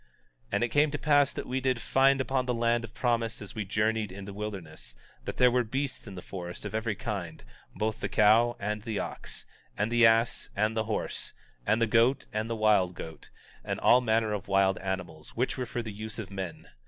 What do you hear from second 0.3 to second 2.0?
18:25 And it came to pass that we did